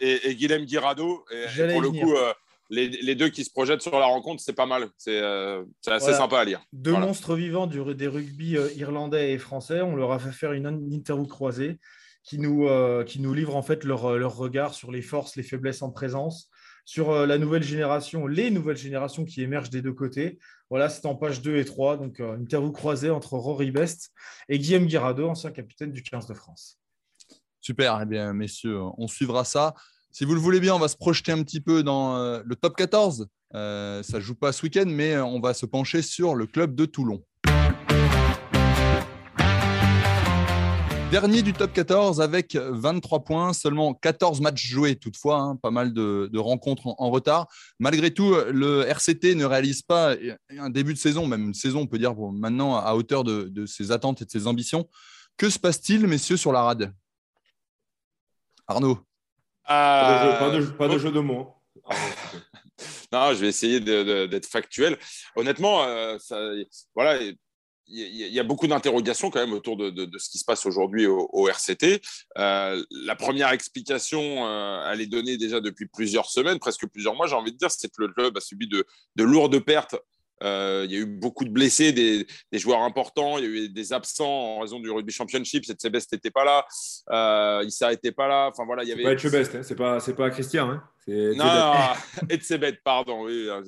[0.00, 1.24] et, et, et, Guirado.
[1.30, 2.12] Et, pour le coup
[2.70, 4.88] les, deux qui se projettent sur la rencontre, c'est pas mal.
[4.96, 5.20] C'est
[5.86, 6.60] assez sympa à lire.
[6.72, 9.82] Deux monstres vivants du, des rugby irlandais et français.
[9.82, 11.78] On leur a fait faire une interview croisée
[12.26, 15.44] qui nous, euh, qui nous livrent en fait leur, leur, regard sur les forces, les
[15.44, 16.50] faiblesses en présence,
[16.84, 20.38] sur euh, la nouvelle génération, les nouvelles générations qui émergent des deux côtés.
[20.68, 24.12] Voilà, c'est en page 2 et 3, donc euh, une interview croisée entre Rory Best
[24.48, 26.80] et Guillaume Guirado, ancien capitaine du 15 de France.
[27.60, 29.74] Super, eh bien messieurs, on suivra ça.
[30.18, 32.74] Si vous le voulez bien, on va se projeter un petit peu dans le top
[32.74, 33.26] 14.
[33.52, 36.86] ça ne joue pas ce week-end, mais on va se pencher sur le club de
[36.86, 37.22] Toulon.
[41.10, 45.92] Dernier du top 14 avec 23 points, seulement 14 matchs joués toutefois, hein, pas mal
[45.92, 47.46] de, rencontres en, retard.
[47.78, 50.16] Malgré tout, le RCT ne réalise pas
[50.56, 53.92] un début de saison, même une saison, on peut dire maintenant, à hauteur de, ses
[53.92, 54.88] attentes et de ses ambitions.
[55.36, 56.94] Que se passe-t-il, messieurs, sur la rade?
[58.66, 58.98] Arnaud
[59.66, 60.50] pas,
[60.88, 61.54] de jeu, de, mots.
[63.12, 64.98] non, je vais essayer d'être factuel.
[65.34, 66.38] Honnêtement, euh, ça,
[66.94, 67.18] voilà,
[67.88, 71.48] il y, a beaucoup d'interrogations quand même autour de, ce qui se passe aujourd'hui au,
[71.48, 72.00] RCT.
[72.36, 77.26] Euh, la première explication, euh, elle est donnée déjà depuis plusieurs semaines, presque plusieurs mois,
[77.26, 78.84] j'ai envie de dire, c'est que le club a subi de,
[79.18, 79.96] lourdes pertes.
[80.42, 82.26] Euh, il y a eu beaucoup de blessés, des,
[82.58, 85.64] joueurs importants, il y a eu des absents en raison du rugby championship.
[85.64, 88.48] Cette Best n'était pas là, il n'était pas là.
[88.52, 89.18] Enfin voilà, il y avait.
[89.18, 90.70] C'est pas hein, c'est pas, pas Christian.
[90.70, 90.82] Hein.
[91.08, 91.94] Non,
[92.28, 93.24] Etsebet, pardon.
[93.24, 93.62] Oui, euh,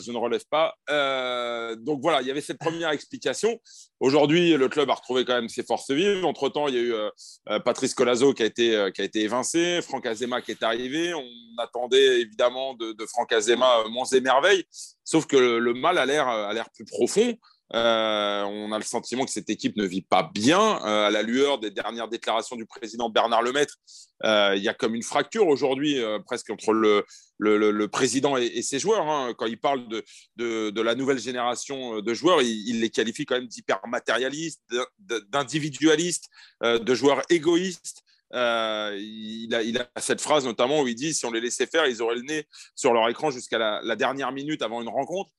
[0.00, 0.74] je ne relève pas.
[0.88, 3.60] Euh, donc voilà, il y avait cette première explication.
[4.00, 6.24] Aujourd'hui, le club a retrouvé quand même ses forces vives.
[6.24, 9.80] Entre-temps, il y a eu euh, Patrice Colazo qui a, été, qui a été évincé,
[9.82, 11.12] Franck Azema qui est arrivé.
[11.12, 14.64] On attendait évidemment de, Franck Azema moins émerveille,
[15.04, 17.36] sauf que le, mal a l'air plus profond.
[17.74, 20.80] Euh, on a le sentiment que cette équipe ne vit pas bien.
[20.84, 23.76] Euh, à la lueur des dernières déclarations du président Bernard Lemaître,
[24.24, 29.08] euh, il y a comme une fracture aujourd'hui presque entre le, président et, ses joueurs.
[29.08, 29.34] Hein.
[29.36, 29.86] Quand il parle
[30.36, 34.62] de, la nouvelle génération de joueurs, il, les qualifie quand même d'hyper matérialistes,
[35.28, 36.28] d'individualistes,
[36.62, 38.02] de joueurs égoïstes.
[38.34, 42.02] Euh, il, a, cette phrase notamment où il dit si on les laissait faire, ils
[42.02, 45.30] auraient le nez sur leur écran jusqu'à la, dernière minute avant une rencontre.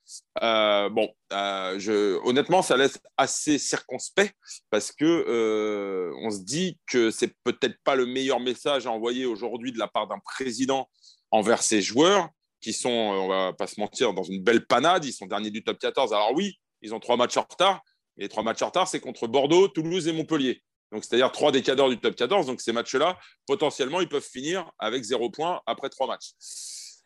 [0.42, 4.36] Euh, bon, euh, honnêtement, ça laisse assez circonspect
[4.70, 9.72] parce que on se dit que c'est peut-être pas le meilleur message à envoyer aujourd'hui
[9.72, 10.90] de la part d'un président
[11.32, 12.30] envers ses joueurs
[12.62, 15.06] qui sont, on va pas se mentir, dans une belle panade.
[15.06, 16.14] Ils sont derniers du top 14.
[16.14, 17.82] Alors oui, ils ont trois matchs en retard.
[18.18, 20.62] Et les trois matchs en retard, c'est contre Bordeaux, Toulouse et Montpellier.
[20.92, 22.48] Donc, c'est-à-dire trois des cadres du top 14.
[22.48, 26.32] Donc, ces matchs-là, potentiellement, ils peuvent finir avec zéro point après trois matchs.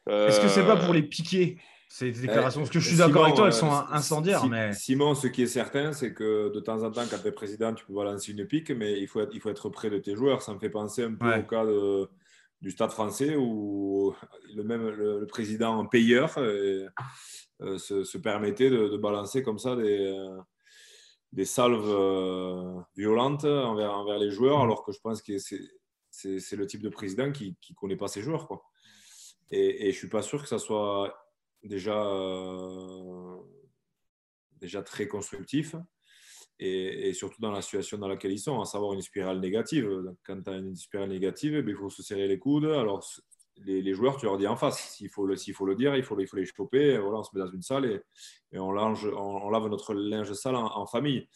[0.09, 1.57] Est-ce que c'est pas pour les piquer
[1.89, 2.61] ces déclarations?
[2.61, 4.45] Parce que je suis d'accord avec toi, elles sont euh, incendiaires.
[4.47, 4.73] mais...
[4.73, 7.73] Simon, ce qui est certain, c'est que de temps en temps, quand tu es président,
[7.73, 10.15] tu peux balancer une pique, mais il faut, être, il faut être près de tes
[10.15, 10.41] joueurs.
[10.41, 11.65] Ça me fait penser un peu au cas
[12.61, 14.15] du Stade français où
[14.55, 16.87] le même le, président payeur euh,
[17.61, 20.27] euh, se, permettait de, balancer comme ça des
[21.33, 24.61] des salves violentes envers, envers les joueurs, mm.
[24.61, 28.21] alors que je pense que c'est le type de président qui ne connaît pas ses
[28.21, 28.47] joueurs.
[28.47, 28.63] Quoi.
[29.51, 31.13] Et, et je ne suis pas sûr que ça soit
[31.63, 31.93] déjà,
[34.61, 35.75] déjà très constructif
[36.59, 39.89] et, surtout dans la situation dans laquelle ils sont, à savoir une spirale négative.
[40.23, 42.65] Quand tu as une spirale négative, eh il faut se serrer les coudes.
[42.65, 43.05] Alors,
[43.57, 44.79] les, joueurs, tu leur dis en face.
[44.95, 46.97] S'il faut, le, faut le dire, il faut, il faut les choper.
[46.97, 48.01] Voilà, on se met dans une salle et,
[48.51, 51.27] et on, lange, on, lave notre linge sale en, famille.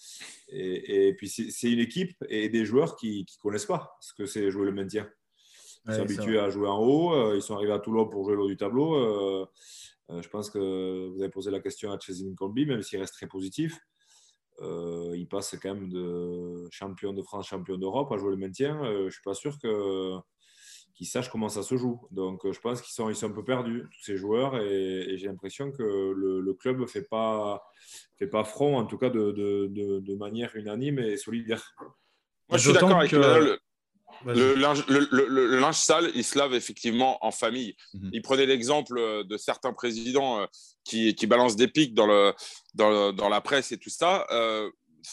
[0.50, 4.50] Et, puis, c'est une équipe et des joueurs qui ne connaissent pas ce que c'est
[4.52, 5.10] jouer le maintien.
[5.88, 7.14] Ils sont habitués à jouer en haut.
[7.14, 8.96] Euh, ils sont arrivés à Toulon pour jouer le haut du tableau.
[8.96, 9.46] Euh,
[10.10, 13.14] euh, je pense que vous avez posé la question à Chesine Combi, même s'il reste
[13.14, 13.80] très positif.
[14.60, 18.84] Il passe quand même de champion de France, champion d'Europe à jouer le maintien.
[18.84, 20.18] Je ne suis pas sûr que,
[20.98, 22.02] qu'ils sachent comment ça se joue.
[22.12, 25.16] Donc euh, je pense qu'ils sont, ils sont un peu perdus, tous ces joueurs, et,
[25.18, 27.64] j'ai l'impression que le, club ne fait pas,
[28.18, 31.76] fait pas front, en tout cas de, de, de, manière unanime et solidaire.
[32.50, 33.60] Moi, je suis d'accord avec que...
[34.26, 37.76] Le linge, le, linge, sale, il se lave effectivement en famille.
[37.94, 38.10] Mhm.
[38.14, 40.46] Il prenait l'exemple euh, de certains présidents euh,
[40.84, 42.34] qui, qui balancent des pics dans, le,
[42.74, 44.26] dans, la presse et tout ça.
[44.32, 44.72] Euh,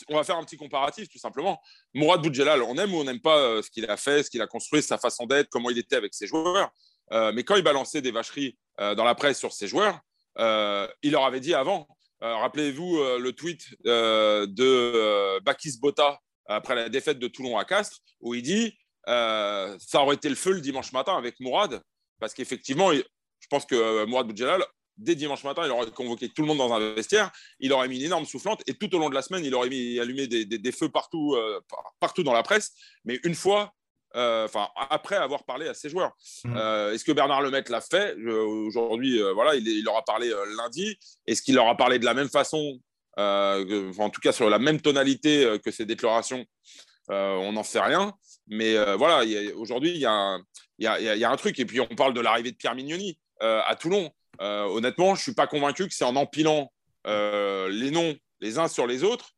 [0.08, 1.60] on va faire un petit comparatif, tout simplement.
[1.94, 4.46] Mourad Boudjelal, on aime ou on n'aime pas ce qu'il a fait, ce qu'il a
[4.46, 6.70] construit, sa façon d'être, comment il était avec ses joueurs.
[7.10, 10.00] mais quand il balançait des vacheries dans la presse sur ses joueurs,
[10.38, 11.86] il leur avait dit avant.
[12.20, 18.42] Rappelez-vous le tweet de Bakis Botta après la défaite de Toulon à Castres, où il
[18.42, 18.76] dit
[19.08, 21.82] euh, ça aurait été le feu le dimanche matin avec Mourad,
[22.20, 24.64] parce qu'effectivement, je pense que euh, Mourad Boudjelal,
[24.96, 27.30] dès dimanche matin, il aurait convoqué tout le monde dans un vestiaire,
[27.60, 29.68] il aurait mis une énorme soufflante, et tout au long de la semaine, il aurait
[29.68, 31.60] mis, allumé des, feux partout, euh,
[32.00, 32.72] partout dans la presse.
[33.04, 33.72] Mais une fois,
[34.14, 36.12] enfin après avoir parlé à ses joueurs.
[36.44, 36.56] Mmh.
[36.92, 38.14] Est-ce que Bernard Lemaitre l'a fait?
[38.14, 40.96] Aujourd'hui, voilà, il, il, leur a parlé lundi.
[41.26, 42.78] Est-ce qu'il leur a parlé de la même façon
[43.16, 46.46] en tout cas sur la même tonalité que ses déclarations?
[47.10, 48.14] Euh, on n'en sait rien.
[48.46, 49.24] Mais euh, voilà,
[49.56, 51.58] aujourd'hui, il y, a un truc.
[51.58, 54.10] Et puis, on parle de l'arrivée de Pierre Mignoni euh, à Toulon.
[54.40, 56.72] Honnêtement, je ne suis pas convaincu que c'est en empilant
[57.06, 59.30] les noms les uns sur les autres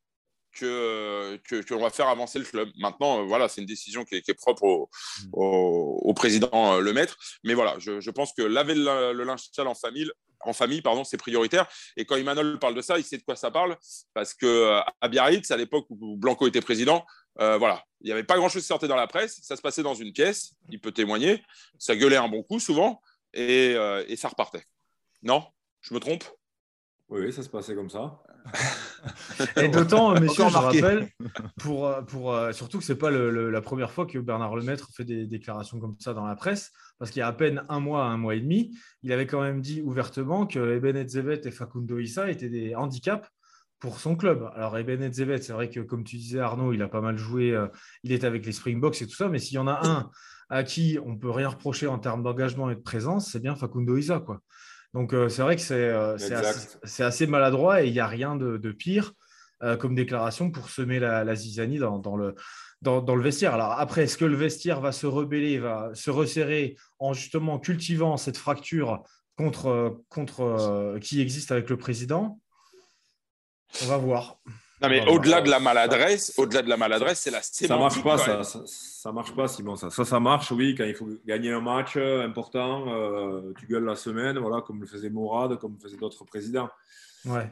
[0.53, 2.71] que, que, va faire avancer le club.
[2.77, 4.89] Maintenant, voilà, c'est une décision qui est, propre
[5.33, 7.17] au, président Le Maître.
[7.45, 11.05] Mais voilà, je, pense que laver le, le linge sale en famille, en famille, pardon,
[11.05, 11.67] c'est prioritaire.
[11.97, 13.77] Et quand Emmanuel parle de ça, il sait de quoi ça parle,
[14.15, 17.05] parce que euh, à Biarritz, à l'époque où Blanco était président,
[17.41, 19.41] euh, voilà, il n'y avait pas grand-chose qui sortait dans la presse.
[19.43, 21.43] Ça se passait dans une pièce, il peut témoigner.
[21.79, 23.01] Ça gueulait un bon coup souvent,
[23.35, 24.65] et, euh, et ça repartait.
[25.27, 25.43] Non,
[25.81, 26.23] je me trompe?
[27.09, 28.23] Oui, ça se passait comme ça.
[29.57, 31.09] Et d'autant, messieurs, je rappelle,
[31.59, 35.27] pour, pour, surtout que ce n'est pas la première fois que Bernard Lemaître fait des
[35.27, 38.17] déclarations comme ça dans la presse, parce qu'il y a à peine un mois, un
[38.17, 42.31] mois et demi, il avait quand même dit ouvertement que Eben Etzebet et Facundo Issa
[42.31, 43.29] étaient des handicaps
[43.81, 44.49] pour son club.
[44.55, 47.51] Alors Eben Etzebet, c'est vrai que comme tu disais Arnaud, il a pas mal joué,
[47.51, 47.67] euh,
[48.05, 50.09] il est avec les Springboks et tout ça, mais s'il y en a un
[50.51, 53.97] à qui on peut rien reprocher en termes d'engagement et de présence, c'est bien Facundo
[53.97, 54.21] Issa.
[54.21, 54.41] Quoi.
[54.97, 56.17] Donc euh, c'est vrai que c'est euh,
[57.01, 59.13] assez, maladroit et il n'y a rien de, pire
[59.79, 62.35] comme déclaration pour semer la, zizanie dans, le,
[62.81, 63.53] dans, le vestiaire.
[63.53, 68.17] Alors après, est-ce que le vestiaire va se rebeller, va se resserrer en justement cultivant
[68.17, 69.03] cette fracture
[69.37, 72.41] contre, contre euh, qui existe avec le président?
[73.83, 74.39] On va voir.
[74.83, 77.69] Non mais au-delà de la maladresse, au-delà de la maladresse, c'est la sémantique.
[77.69, 79.77] Ça marche pas, ça, ça, marche pas, Simon.
[79.77, 79.89] Ça.
[79.89, 83.97] ça, ça marche, oui, quand il faut gagner un match important, euh, tu gueules la
[83.97, 86.69] semaine, voilà, comme le faisait Mourad, comme le faisaient d'autres présidents.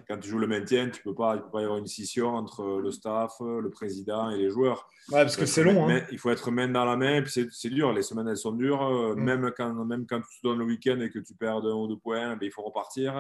[0.09, 2.81] Quand tu joues le maintien, tu ne peux, pas, pas y avoir une scission entre
[2.81, 4.89] le staff, le président et les joueurs.
[5.11, 5.89] Ouais, parce que c'est long.
[5.89, 6.03] Hein.
[6.11, 7.93] Il faut être main dans la main, puis c'est dur.
[7.93, 8.83] Les semaines, elles sont dures.
[8.83, 9.21] Euh, mm.
[9.21, 11.87] Même, quand, même quand tu te donnes le week-end et que tu perds un ou
[11.87, 13.17] deux points, ben, il faut repartir.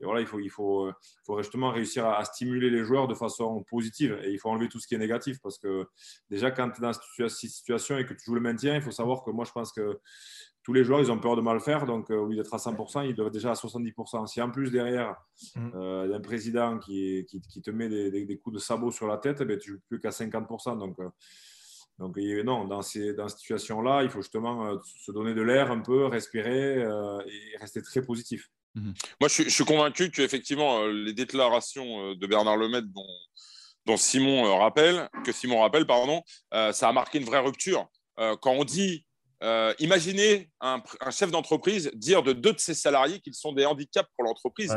[0.00, 3.14] Et voilà, il faut, il faut, il faut justement réussir à, stimuler les joueurs de
[3.14, 4.18] façon positive.
[4.22, 5.38] Et il faut enlever tout ce qui est négatif.
[5.42, 5.86] Parce que
[6.30, 8.90] déjà, quand tu es dans cette situation et que tu joues le maintien, il faut
[8.90, 9.98] savoir que moi, je pense que
[10.62, 11.86] tous les joueurs, ils ont peur de mal faire.
[11.86, 14.26] Donc, euh, au lieu d'être à 100%, ils doivent être déjà à 70%.
[14.26, 15.16] Si en plus, derrière,
[15.56, 15.70] mm.
[15.74, 19.44] euh, un président qui, qui, te met des, coups de sabot sur la tête, eh
[19.44, 20.78] ben, tu ne joues plus qu'à 50%.
[20.78, 21.08] Donc, euh,
[21.98, 26.06] donc non, dans ces, dans situations-là, il faut justement se donner de l'air un peu,
[26.06, 28.48] respirer et rester très positif.
[28.74, 28.94] Mm-hmm.
[29.20, 33.06] Moi, je, suis convaincu qu'effectivement, les déclarations de Bernard Lemaitre, dont,
[33.84, 37.86] dont Simon rappelle, que Simon rappelle, pardon, ça a marqué une vraie rupture.
[38.16, 39.04] quand on dit
[39.42, 44.08] euh, imaginez un, chef d'entreprise dire de deux de ses salariés qu'ils sont des handicaps
[44.16, 44.74] pour l'entreprise.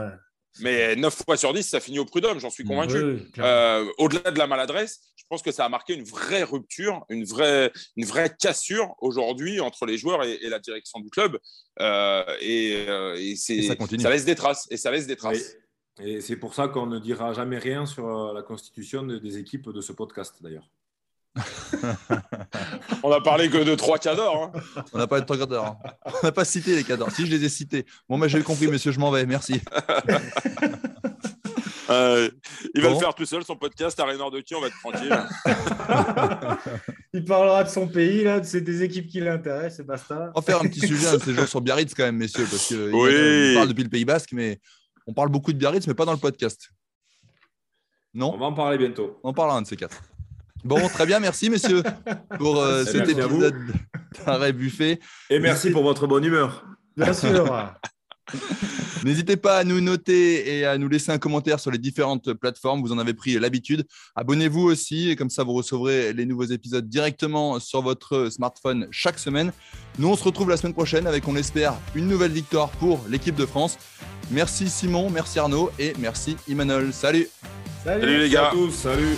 [0.59, 3.27] Mais 9 fois sur 10, ça finit au prud'homme, j'en suis convaincu.
[3.39, 7.25] Euh, au-delà de la maladresse, je pense que ça a marqué une vraie rupture, une
[7.25, 11.39] vraie, une vraie cassure aujourd'hui entre les joueurs et, la direction du club.
[11.79, 14.67] Euh, et, ça, laisse des traces.
[14.69, 15.55] Et ça laisse des traces.
[16.03, 19.81] Et c'est pour ça qu'on ne dira jamais rien sur la constitution des équipes de
[19.81, 20.69] ce podcast, d'ailleurs.
[23.03, 24.51] On a parlé que de trois cadors.
[24.55, 24.83] Hein.
[24.93, 25.65] On n'a pas de trois cadors.
[25.65, 25.77] Hein.
[26.05, 27.11] On n'a pas cité les cadors.
[27.11, 27.85] Si je les ai cités.
[28.07, 29.25] Bon, moi j'ai compris, monsieur, je m'en vais.
[29.25, 29.61] Merci.
[31.89, 32.29] Euh,
[32.73, 35.13] il va le faire tout seul, son podcast, Arena de qui on va être tranquille.
[37.13, 40.31] il parlera de son pays, là, c'est des équipes qui l'intéressent, c'est basta.
[40.33, 42.47] On va faire un petit sujet un de ces jours sur Biarritz quand même, messieurs,
[42.49, 43.55] parce qu'on oui.
[43.55, 44.59] parle depuis le Pays Basque, mais
[45.05, 46.69] on parle beaucoup de Biarritz, mais pas dans le podcast.
[48.13, 48.33] Non?
[48.33, 49.19] On va en parler bientôt.
[49.23, 50.01] On en parlera un de ces quatre.
[50.63, 51.83] Bon, très bien, merci messieurs
[52.37, 53.55] pour euh, cet épisode
[54.25, 54.99] d'arrêt buffet.
[55.29, 56.65] Et merci pour votre bonne humeur.
[56.95, 57.73] Bien sûr.
[59.03, 62.81] N'hésitez pas à nous noter et à nous laisser un commentaire sur les différentes plateformes.
[62.81, 63.85] Vous en avez pris l'habitude.
[64.15, 69.19] Abonnez-vous aussi, et comme ça, vous recevrez les nouveaux épisodes directement sur votre smartphone chaque
[69.19, 69.51] semaine.
[69.99, 73.35] Nous, on se retrouve la semaine prochaine avec, on l'espère, une nouvelle victoire pour l'équipe
[73.35, 73.77] de France.
[74.31, 76.93] Merci Simon, merci Arnaud et merci Emmanuel.
[76.93, 77.27] Salut.
[77.83, 78.51] Salut, les gars.
[78.53, 78.71] tous.
[78.71, 79.17] Salut.